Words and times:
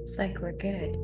Looks 0.00 0.18
like 0.18 0.38
we're 0.38 0.52
good. 0.52 0.96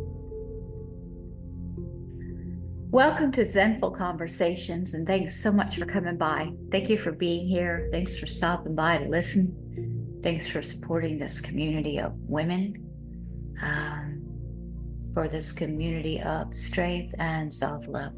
Welcome 2.91 3.31
to 3.33 3.43
Zenful 3.43 3.95
Conversations, 3.95 4.95
and 4.95 5.07
thanks 5.07 5.37
so 5.37 5.53
much 5.53 5.77
for 5.77 5.85
coming 5.85 6.17
by. 6.17 6.51
Thank 6.71 6.89
you 6.89 6.97
for 6.97 7.13
being 7.13 7.47
here. 7.47 7.91
Thanks 7.93 8.19
for 8.19 8.25
stopping 8.25 8.75
by 8.75 8.97
to 8.97 9.07
listen. 9.07 10.19
Thanks 10.23 10.47
for 10.47 10.63
supporting 10.63 11.19
this 11.19 11.43
community 11.43 11.99
of 11.99 12.15
women, 12.21 12.73
um, 13.61 14.23
for 15.13 15.29
this 15.29 15.53
community 15.53 16.23
of 16.23 16.57
strength 16.57 17.15
and 17.19 17.53
self 17.53 17.87
love. 17.89 18.15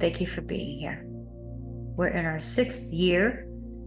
Thank 0.00 0.20
you 0.20 0.26
for 0.26 0.40
being 0.40 0.80
here. 0.80 1.04
We're 1.06 2.08
in 2.08 2.26
our 2.26 2.40
sixth 2.40 2.92
year, 2.92 3.46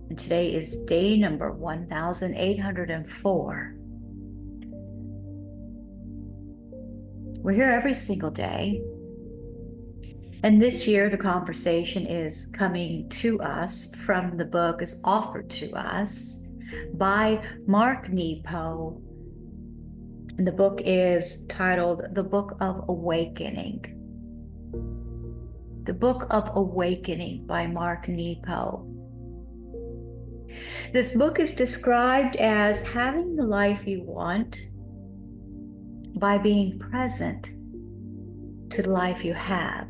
and 0.10 0.18
today 0.18 0.54
is 0.54 0.78
day 0.86 1.18
number 1.18 1.52
1804. 1.52 3.81
We're 7.44 7.54
here 7.54 7.72
every 7.72 7.96
single 7.96 8.30
day. 8.30 8.84
And 10.44 10.62
this 10.62 10.86
year, 10.86 11.10
the 11.10 11.18
conversation 11.18 12.06
is 12.06 12.46
coming 12.46 13.10
to 13.10 13.40
us 13.42 13.96
from 13.96 14.38
the 14.38 14.46
book, 14.46 14.84
is 14.84 15.02
offered 15.04 15.50
to 15.52 15.72
us 15.72 16.48
by 16.94 17.44
Mark 17.66 18.10
Nepo. 18.10 19.02
And 20.38 20.46
the 20.46 20.52
book 20.52 20.84
is 20.86 21.48
titled 21.48 22.14
The 22.14 22.24
Book 22.24 22.58
of 22.62 22.86
Awakening. 22.88 23.86
The 25.86 25.94
Book 25.94 26.28
of 26.30 26.56
Awakening 26.56 27.48
by 27.48 27.66
Mark 27.66 28.08
Nepo. 28.08 28.88
This 30.94 31.18
book 31.18 31.40
is 31.40 31.50
described 31.50 32.36
as 32.36 32.84
having 32.84 33.36
the 33.36 33.48
life 33.48 33.88
you 33.88 34.04
want 34.04 34.62
by 36.22 36.38
being 36.38 36.78
present 36.78 37.50
to 38.70 38.84
the 38.84 38.92
life 38.92 39.26
you 39.26 39.34
have. 39.34 39.88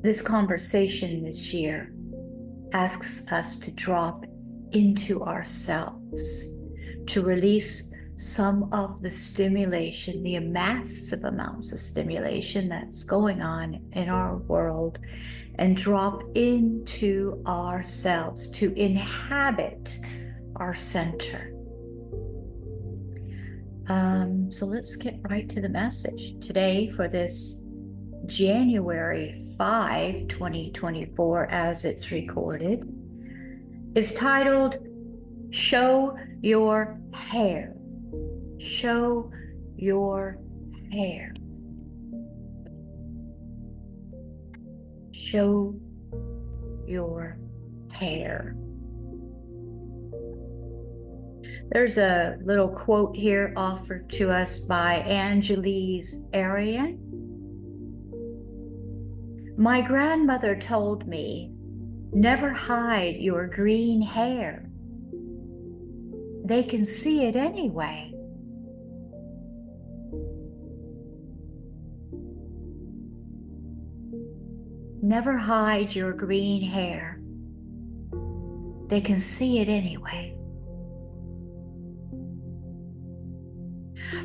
This 0.00 0.22
conversation 0.22 1.22
this 1.22 1.52
year 1.52 1.92
asks 2.72 3.30
us 3.30 3.56
to 3.56 3.70
drop 3.72 4.24
into 4.72 5.22
ourselves, 5.22 6.62
to 7.06 7.22
release 7.22 7.94
some 8.16 8.72
of 8.72 9.02
the 9.02 9.10
stimulation, 9.10 10.22
the 10.22 10.38
massive 10.38 11.24
amounts 11.24 11.70
of 11.72 11.80
stimulation 11.80 12.66
that's 12.66 13.04
going 13.04 13.42
on 13.42 13.78
in 13.92 14.08
our 14.08 14.38
world, 14.38 14.98
and 15.56 15.76
drop 15.76 16.22
into 16.34 17.42
ourselves 17.46 18.48
to 18.52 18.72
inhabit 18.72 19.98
our 20.56 20.72
center 20.72 21.52
um, 23.90 24.48
so 24.52 24.66
let's 24.66 24.94
get 24.94 25.18
right 25.28 25.48
to 25.48 25.60
the 25.60 25.68
message. 25.68 26.38
Today, 26.46 26.86
for 26.86 27.08
this 27.08 27.64
January 28.26 29.44
5, 29.58 30.28
2024, 30.28 31.50
as 31.50 31.84
it's 31.84 32.12
recorded, 32.12 32.84
is 33.96 34.12
titled 34.12 34.78
Show 35.50 36.16
Your 36.40 36.96
Hair. 37.12 37.74
Show 38.60 39.32
Your 39.76 40.38
Hair. 40.92 41.34
Show 45.12 45.74
your 46.86 47.38
hair. 47.90 48.54
There's 51.72 51.98
a 51.98 52.36
little 52.42 52.68
quote 52.68 53.16
here 53.16 53.52
offered 53.56 54.10
to 54.10 54.30
us 54.30 54.58
by 54.58 54.94
Angeles 54.94 56.26
Arrien. 56.34 56.98
My 59.56 59.80
grandmother 59.80 60.58
told 60.58 61.06
me, 61.06 61.52
never 62.12 62.50
hide 62.50 63.16
your 63.16 63.46
green 63.46 64.02
hair. 64.02 64.68
They 66.44 66.64
can 66.64 66.84
see 66.84 67.26
it 67.26 67.36
anyway. 67.36 68.12
Never 75.02 75.36
hide 75.36 75.94
your 75.94 76.12
green 76.14 76.62
hair. 76.62 77.20
They 78.88 79.00
can 79.00 79.20
see 79.20 79.60
it 79.60 79.68
anyway. 79.68 80.36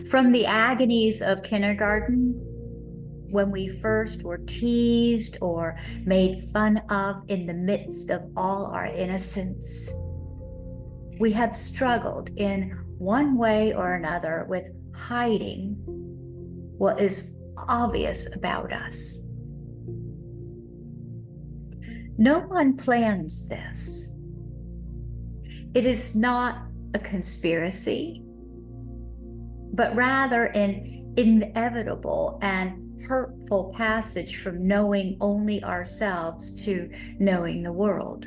From 0.03 0.31
the 0.31 0.45
agonies 0.45 1.21
of 1.21 1.43
kindergarten, 1.43 2.33
when 3.29 3.51
we 3.51 3.67
first 3.67 4.23
were 4.23 4.37
teased 4.37 5.37
or 5.41 5.77
made 6.05 6.43
fun 6.53 6.77
of 6.89 7.23
in 7.27 7.45
the 7.45 7.53
midst 7.53 8.09
of 8.09 8.21
all 8.37 8.67
our 8.67 8.85
innocence, 8.85 9.91
we 11.19 11.31
have 11.31 11.55
struggled 11.55 12.29
in 12.37 12.77
one 12.97 13.37
way 13.37 13.73
or 13.73 13.93
another 13.93 14.45
with 14.47 14.65
hiding 14.93 15.75
what 16.77 16.99
is 16.99 17.35
obvious 17.67 18.33
about 18.35 18.71
us. 18.71 19.29
No 22.17 22.39
one 22.39 22.77
plans 22.77 23.49
this. 23.49 24.15
It 25.73 25.85
is 25.85 26.15
not 26.15 26.67
a 26.93 26.99
conspiracy 26.99 28.24
but 29.75 29.95
rather 29.95 30.45
an 30.45 31.13
inevitable 31.17 32.39
and 32.41 33.01
hurtful 33.01 33.73
passage 33.75 34.37
from 34.37 34.65
knowing 34.65 35.17
only 35.19 35.63
ourselves 35.63 36.63
to 36.63 36.89
knowing 37.19 37.61
the 37.61 37.71
world. 37.71 38.25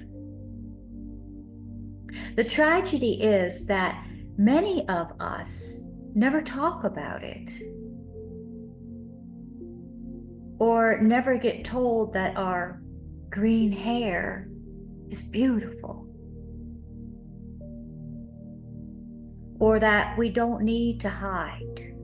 The 2.36 2.44
tragedy 2.44 3.22
is 3.22 3.66
that 3.66 4.06
many 4.36 4.86
of 4.88 5.12
us 5.20 5.80
never 6.14 6.42
talk 6.42 6.84
about 6.84 7.22
it 7.22 7.50
or 10.58 11.00
never 11.00 11.38
get 11.38 11.64
told 11.64 12.12
that 12.12 12.36
our 12.36 12.82
green 13.30 13.72
hair 13.72 14.48
is 15.08 15.22
beautiful. 15.22 16.06
Or 19.58 19.80
that 19.80 20.16
we 20.16 20.28
don't 20.28 20.62
need 20.62 21.00
to 21.00 21.08
hide. 21.08 21.94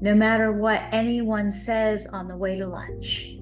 No 0.00 0.14
matter 0.14 0.52
what 0.52 0.82
anyone 0.92 1.50
says 1.50 2.06
on 2.06 2.28
the 2.28 2.36
way 2.36 2.56
to 2.56 2.66
lunch. 2.66 3.32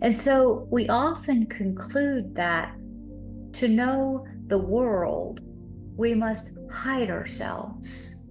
And 0.00 0.14
so 0.14 0.68
we 0.70 0.88
often 0.88 1.46
conclude 1.46 2.34
that 2.34 2.74
to 3.54 3.68
know 3.68 4.26
the 4.46 4.58
world, 4.58 5.40
we 5.96 6.14
must 6.14 6.52
hide 6.70 7.10
ourselves. 7.10 8.26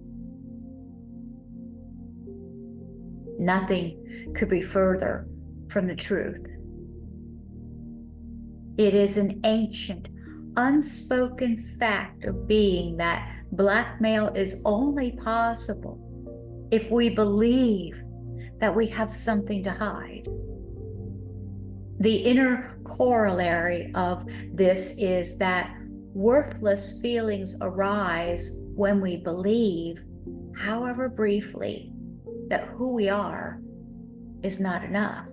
Nothing 3.38 4.32
could 4.34 4.48
be 4.48 4.60
further 4.60 5.26
from 5.68 5.86
the 5.86 5.96
truth. 5.96 6.46
It 8.78 8.94
is 8.94 9.16
an 9.16 9.40
ancient 9.44 10.08
unspoken 10.56 11.58
fact 11.78 12.24
of 12.24 12.46
being 12.46 12.96
that 12.96 13.30
blackmail 13.52 14.28
is 14.28 14.60
only 14.64 15.12
possible 15.12 16.00
if 16.70 16.90
we 16.90 17.08
believe 17.08 18.02
that 18.58 18.74
we 18.74 18.86
have 18.86 19.10
something 19.10 19.62
to 19.64 19.70
hide. 19.70 20.26
The 22.00 22.16
inner 22.16 22.78
corollary 22.84 23.92
of 23.94 24.24
this 24.52 24.96
is 24.98 25.38
that 25.38 25.74
worthless 26.12 27.00
feelings 27.00 27.56
arise 27.60 28.50
when 28.74 29.00
we 29.00 29.16
believe, 29.16 30.02
however 30.56 31.08
briefly, 31.08 31.92
that 32.48 32.64
who 32.64 32.94
we 32.94 33.08
are 33.08 33.60
is 34.42 34.60
not 34.60 34.84
enough. 34.84 35.26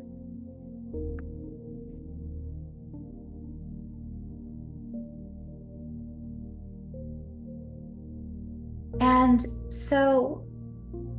And 9.31 9.73
so 9.73 10.43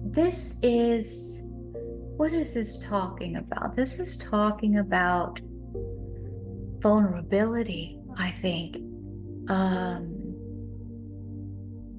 this 0.05 0.61
is 0.63 1.49
what 2.19 2.35
is 2.35 2.53
this 2.53 2.79
talking 2.79 3.37
about? 3.37 3.73
This 3.73 3.99
is 3.99 4.19
talking 4.19 4.77
about 4.77 5.41
vulnerability, 6.81 7.99
I 8.19 8.31
think. 8.31 8.77
Um, 9.49 10.35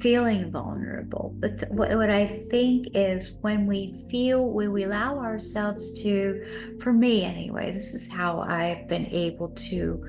feeling 0.01 0.51
vulnerable. 0.51 1.33
But 1.39 1.63
what, 1.69 1.89
what 1.98 2.12
I 2.12 2.27
think 2.27 2.89
is 2.94 3.31
when 3.42 3.65
we 3.65 4.06
feel, 4.12 4.51
when 4.51 4.71
we 4.71 4.83
allow 4.83 5.18
ourselves 5.18 6.00
to, 6.04 6.77
for 6.80 6.94
me 6.94 7.24
anyway, 7.24 7.71
this 7.71 7.95
is 7.95 8.07
how 8.07 8.42
I've 8.42 8.88
been 8.88 9.07
able 9.07 9.50
to 9.50 10.06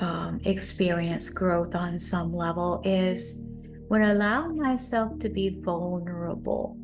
um, 0.00 0.40
experience 0.44 1.30
growth 1.30 1.74
on 1.74 1.98
some 1.98 2.36
level 2.36 2.82
is 2.84 3.48
when 3.88 4.02
I 4.02 4.10
allow 4.10 4.48
myself 4.48 5.18
to 5.20 5.28
be 5.28 5.60
vulnerable 5.62 6.76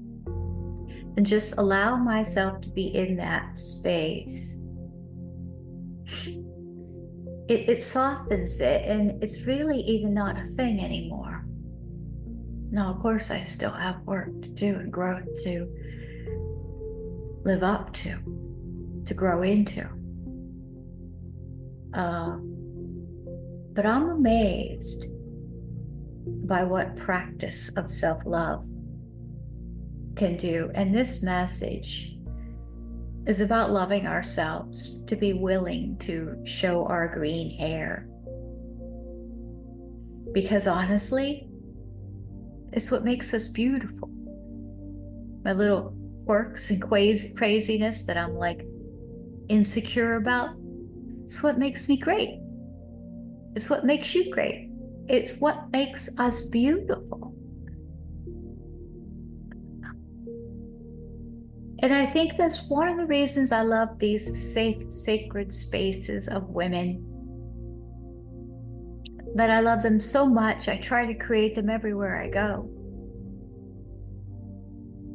and 1.17 1.25
just 1.25 1.59
allow 1.59 1.97
myself 1.97 2.61
to 2.63 2.71
be 2.71 2.95
in 2.95 3.17
that 3.17 3.59
space. 3.59 4.59
It, 7.47 7.69
it 7.69 7.85
softens 7.85 8.59
it, 8.61 8.83
and 8.87 9.23
it's 9.23 9.43
really 9.43 9.81
even 9.81 10.15
not 10.15 10.41
a 10.41 10.45
thing 10.45 10.81
anymore. 10.81 11.45
Now, 12.71 12.91
of 12.91 13.01
course, 13.01 13.31
I 13.31 13.43
still 13.43 13.71
have 13.71 14.01
work 14.07 14.43
to 14.43 14.49
do 14.49 14.75
and 14.75 14.93
growth 14.93 15.29
to 15.45 15.69
live 17.45 17.63
up 17.63 17.93
to, 17.93 18.19
to 19.05 19.15
grow 19.15 19.43
into. 19.43 19.87
Uh, 21.93 22.39
but 23.75 23.85
I'm 23.85 24.09
amazed 24.09 25.09
by 26.27 26.65
what 26.65 26.97
practice 26.97 27.71
of 27.77 27.91
self 27.91 28.23
love 28.25 28.67
can 30.17 30.37
do. 30.37 30.71
And 30.75 30.93
this 30.93 31.23
message 31.23 32.17
is 33.27 33.41
about 33.41 33.73
loving 33.73 34.07
ourselves, 34.07 35.01
to 35.07 35.17
be 35.17 35.33
willing 35.33 35.97
to 35.99 36.37
show 36.45 36.85
our 36.87 37.09
green 37.09 37.57
hair. 37.57 38.09
Because 40.33 40.67
honestly, 40.67 41.49
it's 42.73 42.91
what 42.91 43.05
makes 43.05 43.33
us 43.33 43.49
beautiful. 43.49 44.11
My 45.45 45.53
little 45.53 45.97
quirks 46.27 46.71
and 46.71 46.83
craziness 46.83 48.03
that 48.03 48.17
I'm 48.17 48.35
like 48.35 48.67
insecure 49.49 50.17
about, 50.17 50.57
it's 51.25 51.43
what 51.43 51.59
makes 51.59 51.89
me 51.89 51.97
great. 51.97 52.41
It's 53.55 53.71
what 53.71 53.85
makes 53.85 54.15
you 54.15 54.31
great. 54.31 54.69
It's 55.09 55.37
what 55.37 55.71
makes 55.71 56.09
us 56.19 56.43
beautiful. 56.45 57.35
And 61.81 61.93
I 61.93 62.07
think 62.07 62.37
that's 62.37 62.67
one 62.69 62.89
of 62.89 62.97
the 62.97 63.05
reasons 63.05 63.53
I 63.53 63.61
love 63.61 63.99
these 63.99 64.55
safe, 64.55 64.91
sacred 64.91 65.53
spaces 65.53 66.29
of 66.29 66.49
women. 66.49 67.05
That 69.35 69.51
I 69.51 69.61
love 69.61 69.83
them 69.83 70.01
so 70.01 70.25
much, 70.25 70.69
I 70.69 70.79
try 70.79 71.05
to 71.05 71.19
create 71.19 71.55
them 71.55 71.69
everywhere 71.69 72.23
I 72.23 72.31
go. 72.31 72.71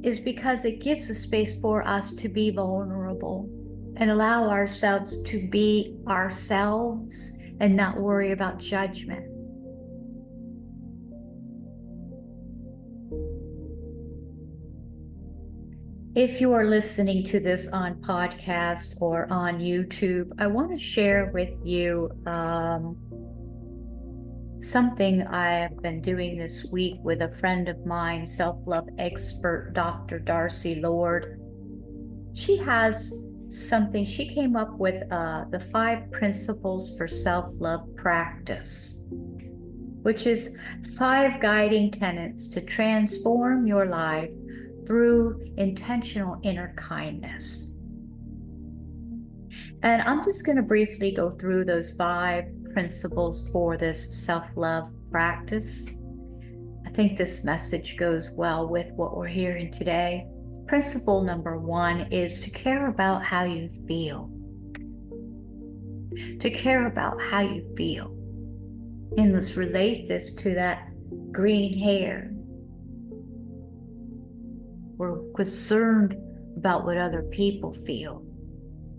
Is 0.04 0.20
because 0.20 0.64
it 0.64 0.82
gives 0.82 1.10
a 1.10 1.16
space 1.16 1.60
for 1.60 1.88
us 1.88 2.12
to 2.14 2.30
be 2.30 2.52
vulnerable 2.52 3.50
and 3.96 4.12
allow 4.12 4.48
ourselves 4.50 5.22
to 5.24 5.48
be 5.48 5.96
ourselves 6.08 7.34
and 7.60 7.76
not 7.76 7.98
worry 7.98 8.32
about 8.32 8.60
judgment. 8.60 9.29
If 16.16 16.42
you 16.42 16.52
are 16.54 16.66
listening 16.66 17.24
to 17.26 17.40
this 17.40 17.68
on 17.70 18.02
podcast 18.02 18.96
or 19.00 19.32
on 19.32 19.60
YouTube, 19.60 20.32
I 20.40 20.48
want 20.48 20.72
to 20.72 20.80
share 20.80 21.32
with 21.34 21.52
you 21.64 22.10
um, 22.26 22.98
something 24.60 25.26
I've 25.28 25.82
been 25.82 26.02
doing 26.02 26.38
this 26.38 26.68
week 26.72 26.96
with 27.04 27.22
a 27.22 27.34
friend 27.38 27.70
of 27.70 27.86
mine, 27.86 28.28
self 28.28 28.58
love 28.66 28.88
expert 28.98 29.74
Dr. 29.74 30.20
Darcy 30.20 30.82
Lord. 30.82 31.40
She 32.34 32.58
has 32.58 33.14
something 33.50 34.06
she 34.06 34.28
came 34.28 34.56
up 34.56 34.78
with 34.78 35.04
uh, 35.12 35.46
the 35.52 35.60
five 35.60 36.12
principles 36.12 36.98
for 36.98 37.08
self 37.08 37.52
love 37.60 37.88
practice, 37.96 38.99
which 40.02 40.26
is 40.26 40.58
five 40.98 41.40
guiding 41.40 41.92
tenets 41.92 42.48
to 42.48 42.62
transform 42.62 43.68
your 43.68 43.86
life 43.86 44.32
through 44.86 45.46
intentional 45.58 46.40
inner 46.44 46.74
kindness. 46.76 47.74
And 49.84 50.02
I'm 50.02 50.24
just 50.24 50.46
going 50.46 50.58
to 50.58 50.64
briefly 50.64 51.12
go 51.12 51.32
through 51.32 51.66
those 51.66 51.94
five 51.94 52.46
principles 52.74 53.50
for 53.52 53.78
this 53.78 54.26
self 54.26 54.46
love 54.56 54.92
practice. 55.12 56.02
I 56.86 56.90
think 56.90 57.18
this 57.18 57.44
message 57.46 57.98
goes 57.98 58.32
well 58.36 58.68
with 58.68 58.92
what 58.96 59.16
we're 59.16 59.28
hearing 59.28 59.72
today. 59.72 60.28
Principle 60.68 61.24
number 61.24 61.58
one 61.58 62.02
is 62.12 62.40
to 62.40 62.50
care 62.50 62.88
about 62.88 63.24
how 63.24 63.44
you 63.44 63.70
feel. 63.88 64.30
To 66.40 66.50
care 66.50 66.88
about 66.88 67.22
how 67.22 67.42
you 67.42 67.74
feel. 67.78 68.19
And 69.18 69.34
let's 69.34 69.56
relate 69.58 70.08
this 70.08 70.34
to 70.36 70.54
that 70.56 70.90
green 71.32 71.78
hair. 71.78 72.32
We're 74.98 75.20
concerned 75.34 76.18
about 76.58 76.86
what 76.86 76.98
other 76.98 77.24
people 77.24 77.74
feel 77.74 78.24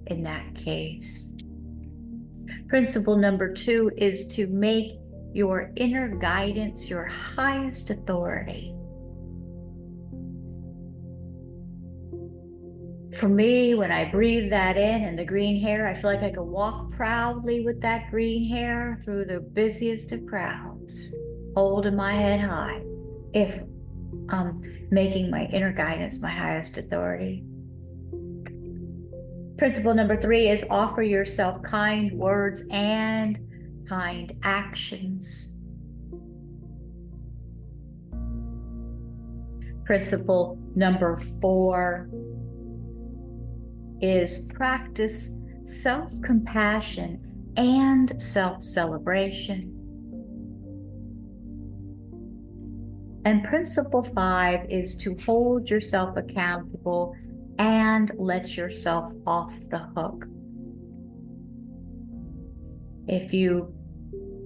in 0.06 0.22
that 0.22 0.54
case. 0.54 1.24
Principle 2.68 3.16
number 3.16 3.52
two 3.52 3.90
is 3.96 4.26
to 4.34 4.46
make 4.46 4.92
your 5.32 5.72
inner 5.76 6.08
guidance 6.08 6.88
your 6.88 7.06
highest 7.06 7.90
authority. 7.90 8.74
For 13.20 13.28
me, 13.28 13.74
when 13.74 13.92
I 13.92 14.10
breathe 14.10 14.48
that 14.48 14.78
in 14.78 15.04
and 15.04 15.18
the 15.18 15.26
green 15.26 15.60
hair, 15.60 15.86
I 15.86 15.92
feel 15.92 16.10
like 16.10 16.22
I 16.22 16.30
could 16.30 16.42
walk 16.42 16.90
proudly 16.90 17.60
with 17.60 17.78
that 17.82 18.08
green 18.10 18.48
hair 18.48 18.98
through 19.04 19.26
the 19.26 19.40
busiest 19.40 20.10
of 20.12 20.24
crowds, 20.24 21.14
holding 21.54 21.96
my 21.96 22.14
head 22.14 22.40
high 22.40 22.82
if 23.34 23.62
I'm 24.30 24.88
making 24.90 25.30
my 25.30 25.44
inner 25.52 25.70
guidance 25.70 26.18
my 26.22 26.30
highest 26.30 26.78
authority. 26.78 27.44
Principle 29.58 29.92
number 29.92 30.18
three 30.18 30.48
is 30.48 30.64
offer 30.70 31.02
yourself 31.02 31.62
kind 31.62 32.10
words 32.12 32.64
and 32.70 33.38
kind 33.86 34.32
actions. 34.42 35.58
Principle 39.84 40.58
number 40.74 41.18
four 41.42 42.08
is 44.00 44.48
practice 44.54 45.36
self 45.64 46.12
compassion 46.22 47.52
and 47.56 48.22
self 48.22 48.62
celebration. 48.62 49.76
And 53.24 53.42
principle 53.44 54.02
five 54.02 54.66
is 54.70 54.94
to 54.96 55.16
hold 55.24 55.68
yourself 55.68 56.16
accountable 56.16 57.14
and 57.58 58.12
let 58.16 58.56
yourself 58.56 59.12
off 59.26 59.54
the 59.68 59.80
hook. 59.94 60.24
If 63.06 63.34
you 63.34 63.74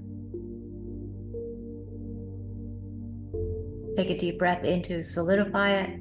Take 3.98 4.10
a 4.10 4.18
deep 4.18 4.40
breath 4.40 4.64
in 4.64 4.82
to 4.84 5.04
solidify 5.04 5.72
it. 5.72 6.00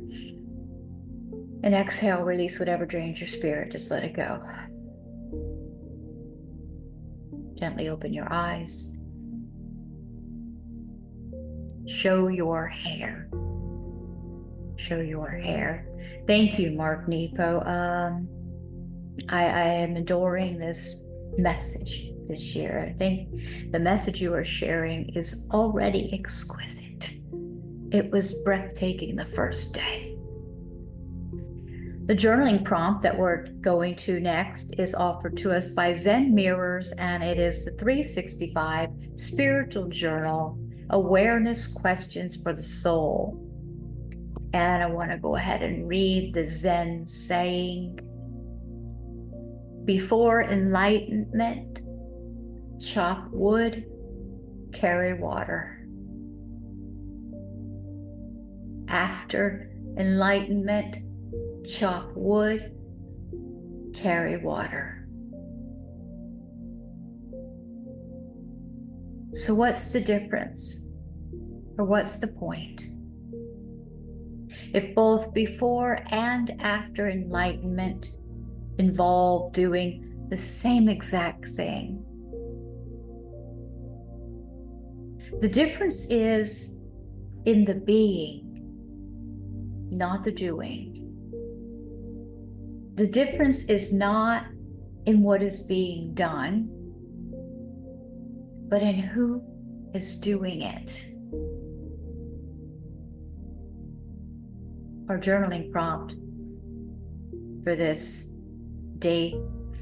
And 1.62 1.74
exhale, 1.74 2.22
release 2.22 2.58
whatever 2.58 2.86
drains 2.86 3.20
your 3.20 3.28
spirit. 3.28 3.72
Just 3.72 3.90
let 3.90 4.04
it 4.04 4.14
go. 4.14 4.40
Gently 7.58 7.88
open 7.88 8.12
your 8.12 8.32
eyes. 8.32 8.99
Show 11.90 12.28
your 12.28 12.68
hair. 12.68 13.28
Show 14.76 15.00
your 15.00 15.28
hair. 15.28 15.88
Thank 16.26 16.56
you, 16.56 16.70
Mark 16.70 17.08
Nepo. 17.08 17.60
Um, 17.62 18.28
I, 19.28 19.44
I 19.44 19.62
am 19.82 19.96
adoring 19.96 20.56
this 20.56 21.04
message 21.36 22.12
this 22.28 22.54
year. 22.54 22.86
I 22.88 22.96
think 22.96 23.72
the 23.72 23.80
message 23.80 24.22
you 24.22 24.32
are 24.34 24.44
sharing 24.44 25.08
is 25.16 25.48
already 25.50 26.14
exquisite. 26.14 27.18
It 27.90 28.08
was 28.12 28.34
breathtaking 28.44 29.16
the 29.16 29.24
first 29.24 29.74
day. 29.74 30.16
The 32.06 32.14
journaling 32.14 32.64
prompt 32.64 33.02
that 33.02 33.18
we're 33.18 33.48
going 33.60 33.96
to 33.96 34.20
next 34.20 34.74
is 34.78 34.94
offered 34.94 35.36
to 35.38 35.50
us 35.50 35.66
by 35.66 35.92
Zen 35.94 36.34
Mirrors, 36.34 36.92
and 36.92 37.24
it 37.24 37.38
is 37.40 37.64
the 37.64 37.72
365 37.72 38.90
Spiritual 39.16 39.88
Journal 39.88 40.56
Awareness 40.90 41.66
Questions 41.66 42.36
for 42.36 42.52
the 42.52 42.62
Soul. 42.62 43.46
And 44.52 44.82
I 44.82 44.86
want 44.86 45.10
to 45.12 45.18
go 45.18 45.36
ahead 45.36 45.62
and 45.62 45.88
read 45.88 46.34
the 46.34 46.44
Zen 46.44 47.06
saying 47.06 48.00
Before 49.84 50.42
enlightenment, 50.42 51.80
chop 52.80 53.28
wood, 53.30 53.84
carry 54.72 55.14
water. 55.14 55.86
After 58.88 59.70
enlightenment, 59.96 60.98
chop 61.64 62.10
wood, 62.16 62.72
carry 63.94 64.36
water. 64.38 64.99
So, 69.32 69.54
what's 69.54 69.92
the 69.92 70.00
difference? 70.00 70.92
Or 71.78 71.84
what's 71.84 72.18
the 72.18 72.26
point? 72.26 72.86
If 74.74 74.94
both 74.94 75.32
before 75.32 76.04
and 76.10 76.50
after 76.60 77.08
enlightenment 77.08 78.08
involve 78.78 79.52
doing 79.52 80.26
the 80.28 80.36
same 80.36 80.88
exact 80.88 81.46
thing, 81.46 82.04
the 85.40 85.48
difference 85.48 86.10
is 86.10 86.82
in 87.44 87.64
the 87.64 87.74
being, 87.74 88.46
not 89.90 90.24
the 90.24 90.32
doing. 90.32 90.96
The 92.94 93.06
difference 93.06 93.70
is 93.70 93.92
not 93.92 94.44
in 95.06 95.22
what 95.22 95.42
is 95.42 95.62
being 95.62 96.14
done, 96.14 96.79
but 98.70 98.82
in 98.82 98.94
who 98.94 99.42
is 99.94 100.14
doing 100.14 100.62
it. 100.62 101.04
Our 105.08 105.18
journaling 105.18 105.72
prompt 105.72 106.14
for 107.64 107.74
this 107.74 108.32
day 109.00 109.38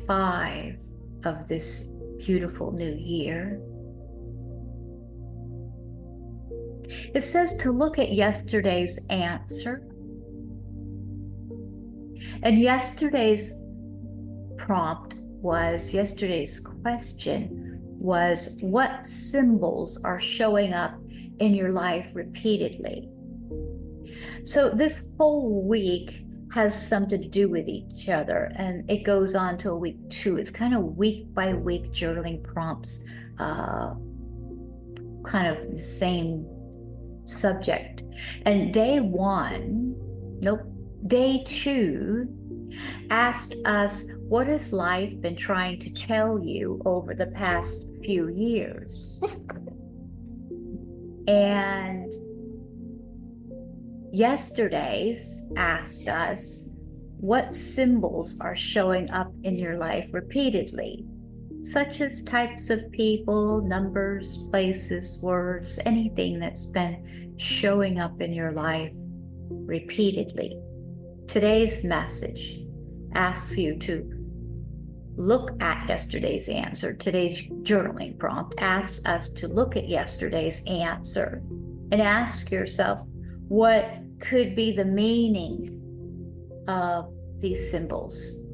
five 0.06 0.78
of 1.24 1.46
this 1.46 1.92
beautiful 2.16 2.72
new 2.72 2.94
year. 2.94 3.60
It 7.14 7.22
says 7.22 7.54
to 7.58 7.70
look 7.70 7.98
at 7.98 8.12
yesterday's 8.12 9.06
answer 9.10 9.86
and 12.42 12.58
yesterday's 12.58 13.62
prompt 14.56 15.16
was 15.18 15.92
yesterday's 15.92 16.58
question 16.58 17.57
was 17.98 18.56
what 18.60 19.06
symbols 19.06 20.02
are 20.04 20.20
showing 20.20 20.72
up 20.72 20.98
in 21.38 21.54
your 21.54 21.70
life 21.70 22.10
repeatedly? 22.14 23.08
So 24.44 24.70
this 24.70 25.12
whole 25.18 25.62
week 25.66 26.24
has 26.54 26.88
something 26.88 27.20
to 27.20 27.28
do 27.28 27.48
with 27.50 27.68
each 27.68 28.08
other 28.08 28.50
and 28.56 28.88
it 28.90 29.04
goes 29.04 29.34
on 29.34 29.58
to 29.58 29.74
week 29.74 29.96
two. 30.08 30.38
It's 30.38 30.50
kind 30.50 30.74
of 30.74 30.96
week 30.96 31.32
by 31.34 31.52
week 31.52 31.92
journaling 31.92 32.42
prompts, 32.42 33.04
uh, 33.38 33.94
kind 35.24 35.46
of 35.46 35.70
the 35.70 35.78
same 35.78 36.46
subject. 37.26 38.02
And 38.46 38.72
day 38.72 39.00
one, 39.00 39.94
nope, 40.42 40.62
Day 41.06 41.44
two 41.46 42.28
asked 43.10 43.56
us, 43.64 44.04
What 44.28 44.46
has 44.46 44.74
life 44.74 45.18
been 45.22 45.36
trying 45.36 45.78
to 45.78 45.94
tell 45.94 46.38
you 46.38 46.82
over 46.84 47.14
the 47.14 47.28
past 47.28 47.88
few 48.04 48.28
years? 48.28 49.22
and 51.26 52.12
yesterday's 54.12 55.50
asked 55.56 56.08
us, 56.08 56.76
What 57.20 57.54
symbols 57.54 58.38
are 58.42 58.54
showing 58.54 59.10
up 59.12 59.32
in 59.44 59.56
your 59.56 59.78
life 59.78 60.10
repeatedly? 60.12 61.06
Such 61.62 62.02
as 62.02 62.22
types 62.22 62.68
of 62.68 62.92
people, 62.92 63.62
numbers, 63.62 64.36
places, 64.50 65.22
words, 65.22 65.78
anything 65.86 66.38
that's 66.38 66.66
been 66.66 67.32
showing 67.38 67.98
up 67.98 68.20
in 68.20 68.34
your 68.34 68.52
life 68.52 68.92
repeatedly. 69.48 70.60
Today's 71.26 71.82
message 71.82 72.60
asks 73.14 73.56
you 73.56 73.78
to 73.78 74.17
look 75.18 75.60
at 75.60 75.88
yesterday's 75.88 76.48
answer. 76.48 76.94
Today's 76.94 77.42
journaling 77.62 78.18
prompt 78.18 78.54
asks 78.58 79.04
us 79.04 79.28
to 79.30 79.48
look 79.48 79.76
at 79.76 79.88
yesterday's 79.88 80.64
answer 80.66 81.42
and 81.90 82.00
ask 82.00 82.50
yourself 82.50 83.02
what 83.48 83.98
could 84.20 84.54
be 84.54 84.72
the 84.72 84.84
meaning 84.84 85.74
of 86.68 87.12
these 87.38 87.70
symbols? 87.70 88.46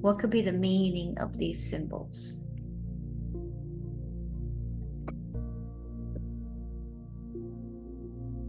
What 0.00 0.18
could 0.18 0.30
be 0.30 0.42
the 0.42 0.52
meaning 0.52 1.18
of 1.18 1.36
these 1.36 1.68
symbols? 1.68 2.38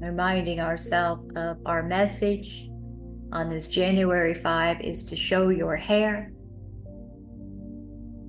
reminding 0.04 0.60
ourselves 0.60 1.26
of 1.38 1.58
our 1.66 1.82
message 1.82 2.70
on 3.32 3.50
this 3.50 3.68
January 3.68 4.34
5 4.34 4.82
is 4.82 5.02
to 5.02 5.16
show 5.16 5.50
your 5.50 5.76
hair. 5.76 6.34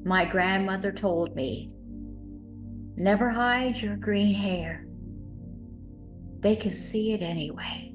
My 0.04 0.26
grandmother 0.26 0.92
told 0.92 1.34
me, 1.34 1.70
never 2.96 3.30
hide 3.30 3.80
your 3.80 3.96
green 3.96 4.34
hair. 4.34 4.86
They 6.40 6.56
can 6.56 6.74
see 6.74 7.14
it 7.14 7.22
anyway. 7.22 7.94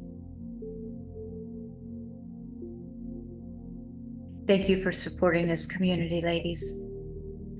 Thank 4.48 4.68
you 4.68 4.78
for 4.78 4.92
supporting 4.92 5.48
this 5.48 5.68
community, 5.68 6.22
ladies, 6.22 6.82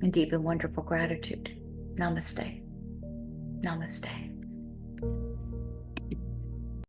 in 0.02 0.10
deep 0.10 0.32
and 0.32 0.42
wonderful 0.42 0.82
gratitude. 0.82 1.56
Namaste. 1.94 2.60
Namaste. 3.60 4.29